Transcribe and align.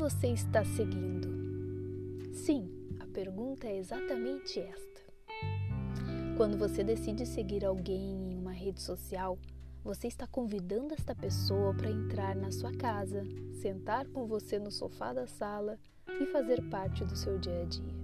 você 0.00 0.28
está 0.28 0.64
seguindo? 0.64 1.28
Sim, 2.34 2.70
a 3.00 3.06
pergunta 3.06 3.66
é 3.66 3.78
exatamente 3.78 4.60
esta. 4.60 5.00
Quando 6.36 6.58
você 6.58 6.82
decide 6.82 7.24
seguir 7.24 7.64
alguém 7.64 8.32
em 8.32 8.38
uma 8.38 8.52
rede 8.52 8.82
social, 8.82 9.38
você 9.82 10.08
está 10.08 10.26
convidando 10.26 10.92
esta 10.92 11.14
pessoa 11.14 11.72
para 11.72 11.90
entrar 11.90 12.36
na 12.36 12.50
sua 12.50 12.72
casa, 12.72 13.22
sentar 13.62 14.06
com 14.08 14.26
você 14.26 14.58
no 14.58 14.70
sofá 14.70 15.12
da 15.12 15.26
sala 15.26 15.78
e 16.20 16.26
fazer 16.26 16.62
parte 16.68 17.04
do 17.04 17.16
seu 17.16 17.38
dia 17.38 17.62
a 17.62 17.64
dia. 17.64 18.00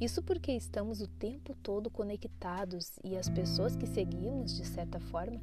Isso 0.00 0.22
porque 0.22 0.52
estamos 0.52 1.00
o 1.00 1.08
tempo 1.08 1.54
todo 1.62 1.90
conectados 1.90 2.98
e 3.04 3.16
as 3.16 3.28
pessoas 3.28 3.76
que 3.76 3.86
seguimos, 3.86 4.56
de 4.56 4.66
certa 4.66 4.98
forma, 5.00 5.42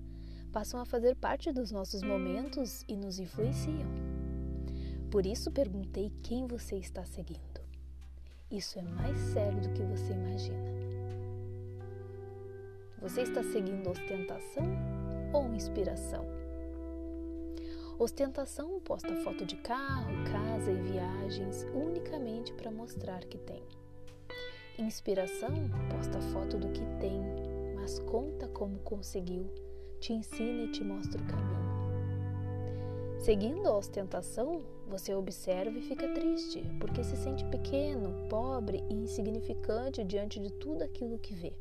passam 0.51 0.79
a 0.79 0.85
fazer 0.85 1.15
parte 1.15 1.51
dos 1.51 1.71
nossos 1.71 2.01
momentos 2.01 2.83
e 2.87 2.95
nos 2.95 3.19
influenciam. 3.19 4.10
Por 5.11 5.25
isso 5.25 5.51
perguntei 5.51 6.09
quem 6.23 6.47
você 6.47 6.77
está 6.77 7.03
seguindo. 7.03 7.59
Isso 8.49 8.79
é 8.79 8.81
mais 8.81 9.19
sério 9.19 9.59
do 9.59 9.69
que 9.73 9.83
você 9.83 10.13
imagina. 10.13 10.71
Você 13.01 13.23
está 13.23 13.43
seguindo 13.43 13.89
ostentação 13.89 14.63
ou 15.33 15.53
inspiração? 15.53 16.25
Ostentação 17.99 18.79
posta 18.79 19.13
foto 19.17 19.45
de 19.45 19.57
carro, 19.57 20.13
casa 20.31 20.71
e 20.71 20.81
viagens 20.81 21.65
unicamente 21.73 22.53
para 22.53 22.71
mostrar 22.71 23.25
que 23.25 23.37
tem. 23.37 23.61
Inspiração 24.79 25.51
posta 25.89 26.21
foto 26.21 26.57
do 26.57 26.69
que 26.69 26.85
tem, 27.01 27.21
mas 27.75 27.99
conta 27.99 28.47
como 28.47 28.79
conseguiu, 28.79 29.53
te 29.99 30.13
ensina 30.13 30.63
e 30.63 30.71
te 30.71 30.85
mostra 30.85 31.21
o 31.21 31.25
caminho. 31.27 31.70
Seguindo 33.21 33.67
a 33.67 33.77
ostentação, 33.77 34.63
você 34.87 35.13
observa 35.13 35.77
e 35.77 35.81
fica 35.83 36.11
triste, 36.11 36.63
porque 36.79 37.03
se 37.03 37.15
sente 37.15 37.45
pequeno, 37.45 38.27
pobre 38.27 38.83
e 38.89 38.95
insignificante 38.95 40.03
diante 40.03 40.39
de 40.39 40.51
tudo 40.53 40.83
aquilo 40.83 41.19
que 41.19 41.35
vê. 41.35 41.53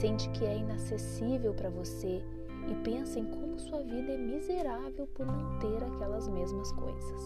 Sente 0.00 0.28
que 0.30 0.44
é 0.44 0.56
inacessível 0.56 1.54
para 1.54 1.70
você 1.70 2.20
e 2.68 2.74
pensa 2.82 3.20
em 3.20 3.24
como 3.24 3.56
sua 3.56 3.84
vida 3.84 4.14
é 4.14 4.18
miserável 4.18 5.06
por 5.14 5.24
não 5.24 5.60
ter 5.60 5.84
aquelas 5.84 6.26
mesmas 6.26 6.72
coisas. 6.72 7.22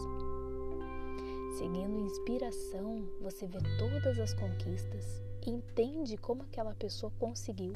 Seguindo 1.57 1.99
inspiração, 1.99 3.09
você 3.23 3.47
vê 3.47 3.61
todas 3.79 4.19
as 4.19 4.35
conquistas, 4.35 5.23
entende 5.47 6.19
como 6.19 6.43
aquela 6.43 6.75
pessoa 6.75 7.11
conseguiu 7.19 7.73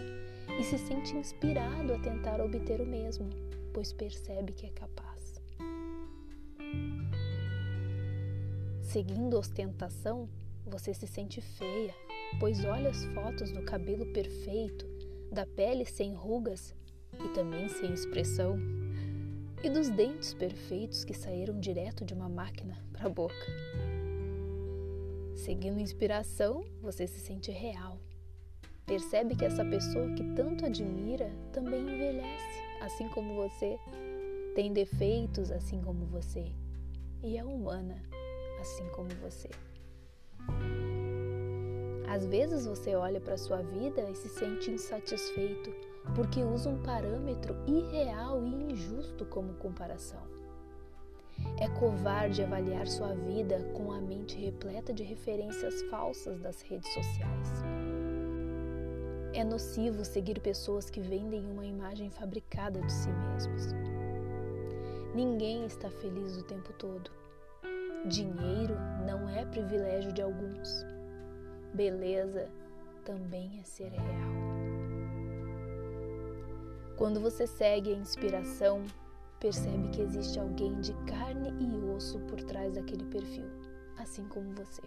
e 0.59 0.63
se 0.63 0.77
sente 0.77 1.17
inspirado 1.17 1.95
a 1.95 1.99
tentar 1.99 2.43
obter 2.43 2.83
o 2.83 2.87
mesmo, 2.87 3.31
pois 3.73 3.91
percebe 3.91 4.53
que 4.53 4.67
é 4.67 4.71
capaz. 4.71 5.20
Seguindo 8.81 9.39
ostentação, 9.39 10.29
você 10.67 10.93
se 10.93 11.07
sente 11.07 11.41
feia, 11.41 11.95
pois 12.41 12.65
olha 12.65 12.91
as 12.91 13.05
fotos 13.07 13.53
do 13.53 13.63
cabelo 13.63 14.05
perfeito, 14.07 14.85
da 15.31 15.47
pele 15.47 15.85
sem 15.85 16.13
rugas 16.13 16.75
e 17.25 17.29
também 17.29 17.69
sem 17.69 17.93
expressão, 17.93 18.59
e 19.63 19.71
dos 19.71 19.89
dentes 19.91 20.35
perfeitos 20.35 21.05
que 21.05 21.15
saíram 21.15 21.61
direto 21.61 22.05
de 22.05 22.15
uma 22.15 22.29
máquina 22.29 22.83
para 22.93 23.07
a 23.07 23.09
boca. 23.09 23.35
Seguindo 25.37 25.81
inspiração, 25.81 26.65
você 26.83 27.07
se 27.07 27.21
sente 27.21 27.51
real. 27.51 27.99
Percebe 28.87 29.37
que 29.37 29.45
essa 29.45 29.65
pessoa 29.65 30.13
que 30.15 30.25
tanto 30.35 30.67
admira 30.67 31.31
também 31.53 31.83
envelhece, 31.83 32.61
assim 32.81 33.09
como 33.11 33.37
você, 33.37 33.79
tem 34.55 34.73
defeitos, 34.73 35.51
assim 35.53 35.81
como 35.81 36.07
você, 36.07 36.53
e 37.23 37.37
é 37.37 37.45
humana, 37.45 37.97
assim 38.61 38.89
como 38.91 39.09
você. 39.23 39.49
Às 42.09 42.27
vezes 42.27 42.67
você 42.67 42.95
olha 42.97 43.21
para 43.21 43.39
sua 43.39 43.63
vida 43.63 44.11
e 44.11 44.17
se 44.17 44.29
sente 44.29 44.71
insatisfeito 44.71 45.71
porque 46.15 46.43
usa 46.43 46.69
um 46.71 46.83
parâmetro 46.83 47.57
irreal 47.67 48.45
e 48.45 48.73
injusto 48.73 49.25
como 49.27 49.55
comparação. 49.55 50.23
É 51.59 51.69
covarde 51.69 52.43
avaliar 52.43 52.87
sua 52.87 53.15
vida 53.15 53.59
com 53.75 53.93
a 53.93 54.01
mente 54.01 54.37
repleta 54.37 54.93
de 54.93 55.03
referências 55.03 55.83
falsas 55.83 56.41
das 56.41 56.61
redes 56.63 56.93
sociais. 56.93 57.49
É 59.33 59.45
nocivo 59.45 60.05
seguir 60.05 60.41
pessoas 60.41 60.91
que 60.91 61.01
vendem 61.01 61.47
uma 61.47 61.65
imagem 61.65 62.11
fabricada 62.11 62.81
de 62.81 62.93
si 62.93 63.09
mesmos. 63.09 63.80
Ninguém 65.15 65.65
está 65.65 65.91
feliz 65.91 66.37
o 66.37 66.45
tempo 66.45 66.73
todo. 66.75 67.11
Dinheiro 68.07 68.77
não 69.05 69.29
é 69.29 69.45
privilégio 69.45 70.13
de 70.13 70.23
alguns. 70.23 70.87
Beleza 71.75 72.49
também 73.05 73.59
é 73.59 73.65
ser 73.65 73.91
real. 73.91 74.31
Quando 76.97 77.19
você 77.19 77.45
segue 77.45 77.93
a 77.93 77.97
inspiração, 77.97 78.85
percebe 79.41 79.89
que 79.89 80.01
existe 80.01 80.39
alguém 80.39 80.81
de 80.81 80.93
carne 81.07 81.51
e 81.59 81.91
osso 81.91 82.21
por 82.21 82.41
trás 82.45 82.75
daquele 82.75 83.05
perfil, 83.07 83.47
assim 83.97 84.29
como 84.29 84.55
você. 84.55 84.83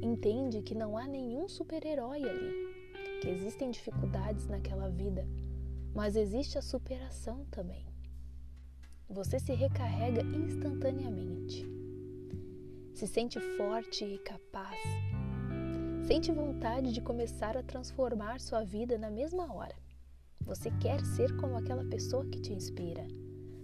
Entende 0.00 0.62
que 0.62 0.74
não 0.74 0.96
há 0.96 1.06
nenhum 1.06 1.48
super-herói 1.48 2.22
ali, 2.22 3.20
que 3.20 3.28
existem 3.28 3.70
dificuldades 3.70 4.46
naquela 4.48 4.88
vida, 4.88 5.26
mas 5.94 6.16
existe 6.16 6.56
a 6.56 6.62
superação 6.62 7.44
também. 7.50 7.91
Você 9.08 9.38
se 9.38 9.52
recarrega 9.52 10.22
instantaneamente 10.22 11.72
se 13.02 13.06
sente 13.08 13.40
forte 13.56 14.04
e 14.04 14.18
capaz. 14.18 14.78
Sente 16.06 16.30
vontade 16.30 16.92
de 16.92 17.00
começar 17.00 17.56
a 17.56 17.62
transformar 17.62 18.38
sua 18.38 18.62
vida 18.62 18.96
na 18.96 19.10
mesma 19.10 19.52
hora. 19.52 19.74
Você 20.42 20.70
quer 20.78 21.04
ser 21.04 21.36
como 21.36 21.56
aquela 21.56 21.84
pessoa 21.84 22.24
que 22.26 22.40
te 22.40 22.52
inspira. 22.52 23.04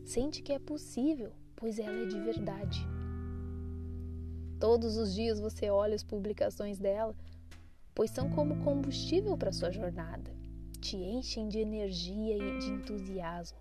Sente 0.05 0.43
que 0.43 0.53
é 0.53 0.59
possível, 0.59 1.33
pois 1.55 1.79
ela 1.79 2.03
é 2.03 2.07
de 2.07 2.19
verdade. 2.19 2.85
Todos 4.59 4.97
os 4.97 5.15
dias 5.15 5.39
você 5.39 5.71
olha 5.71 5.95
as 5.95 6.03
publicações 6.03 6.79
dela, 6.79 7.15
pois 7.95 8.11
são 8.11 8.31
como 8.31 8.65
combustível 8.65 9.37
para 9.37 9.53
sua 9.53 9.71
jornada. 9.71 10.35
Te 10.81 10.97
enchem 10.97 11.49
de 11.49 11.61
energia 11.61 12.37
e 12.37 12.59
de 12.59 12.71
entusiasmo. 12.71 13.59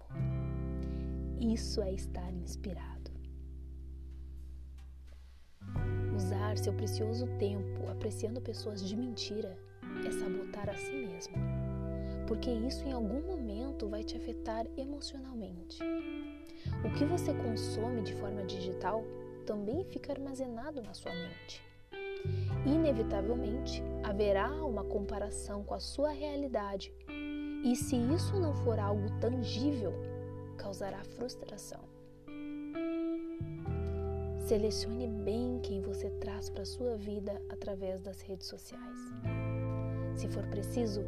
Isso 1.40 1.82
é 1.82 1.94
estar 1.94 2.34
inspirado. 2.34 3.12
Usar 6.16 6.58
seu 6.58 6.74
precioso 6.74 7.28
tempo 7.38 7.88
apreciando 7.92 8.42
pessoas 8.42 8.84
de 8.84 8.98
mentira 8.98 9.56
é 10.04 10.12
sabotar 10.12 10.68
a 10.68 10.76
si 10.76 10.94
mesmo, 10.94 11.36
porque 12.28 12.50
isso 12.50 12.84
em 12.88 12.92
algum 12.92 13.22
momento 13.22 13.88
vai 13.88 14.04
te 14.04 14.18
afetar 14.18 14.66
emocionalmente. 14.76 15.78
O 16.84 16.92
que 16.98 17.06
você 17.06 17.32
consome 17.36 18.02
de 18.02 18.16
forma 18.16 18.44
digital 18.44 19.04
também 19.46 19.86
fica 19.86 20.14
armazenado 20.14 20.82
na 20.82 20.96
sua 20.96 21.14
mente. 21.14 21.62
Inevitavelmente 22.66 23.84
haverá 24.04 24.52
uma 24.66 24.84
comparação 24.84 25.64
com 25.64 25.76
a 25.76 25.80
sua 25.80 26.10
realidade, 26.10 26.92
e 27.64 27.76
se 27.76 27.96
isso 27.96 28.40
não 28.40 28.56
for 28.56 28.80
algo 28.80 29.08
tangível, 29.20 29.94
causará 30.58 31.04
frustração. 31.16 31.80
Selecione 34.48 35.08
bem 35.08 35.60
quem 35.62 35.82
você 35.82 36.10
traz 36.22 36.50
para 36.50 36.66
sua 36.66 36.96
vida 36.96 37.42
através 37.50 38.02
das 38.02 38.22
redes 38.22 38.48
sociais. 38.48 38.98
Se 40.16 40.28
for 40.30 40.46
preciso, 40.48 41.02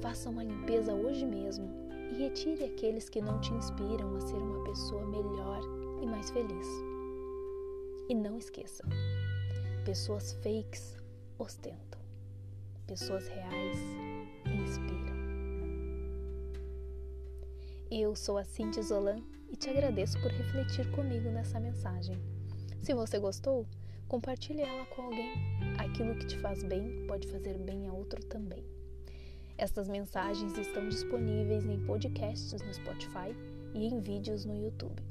faça 0.00 0.28
uma 0.28 0.44
limpeza 0.44 0.94
hoje 0.94 1.26
mesmo 1.26 1.68
e 2.10 2.14
retire 2.14 2.64
aqueles 2.64 3.08
que 3.08 3.20
não 3.20 3.40
te 3.40 3.52
inspiram 3.54 4.14
a 4.16 4.20
ser 4.20 4.36
uma 4.36 4.62
pessoa 4.64 5.06
melhor 5.06 5.60
e 6.02 6.06
mais 6.06 6.30
feliz. 6.30 6.66
E 8.08 8.14
não 8.14 8.36
esqueça: 8.36 8.84
pessoas 9.84 10.34
fakes 10.42 10.96
ostentam, 11.38 12.00
pessoas 12.86 13.26
reais 13.28 13.78
Eu 17.94 18.16
sou 18.16 18.38
a 18.38 18.44
Cintia 18.44 18.82
Zolan 18.82 19.20
e 19.50 19.54
te 19.54 19.68
agradeço 19.68 20.18
por 20.22 20.30
refletir 20.30 20.90
comigo 20.92 21.28
nessa 21.28 21.60
mensagem. 21.60 22.18
Se 22.80 22.94
você 22.94 23.18
gostou, 23.18 23.66
compartilhe 24.08 24.62
ela 24.62 24.86
com 24.86 25.02
alguém. 25.02 25.34
Aquilo 25.76 26.14
que 26.14 26.24
te 26.24 26.38
faz 26.38 26.62
bem 26.62 27.04
pode 27.06 27.28
fazer 27.28 27.58
bem 27.58 27.86
a 27.86 27.92
outro 27.92 28.24
também. 28.24 28.64
Estas 29.58 29.90
mensagens 29.90 30.56
estão 30.56 30.88
disponíveis 30.88 31.66
em 31.66 31.84
podcasts 31.84 32.62
no 32.62 32.72
Spotify 32.72 33.36
e 33.74 33.84
em 33.84 34.00
vídeos 34.00 34.46
no 34.46 34.56
YouTube. 34.56 35.02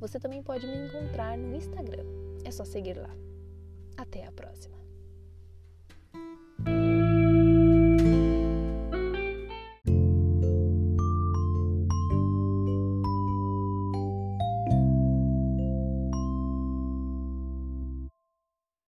Você 0.00 0.18
também 0.18 0.42
pode 0.42 0.66
me 0.66 0.86
encontrar 0.88 1.36
no 1.36 1.54
Instagram. 1.54 2.06
É 2.46 2.50
só 2.50 2.64
seguir 2.64 2.96
lá. 2.96 3.14
Até 3.94 4.26
a 4.26 4.32
próxima! 4.32 4.85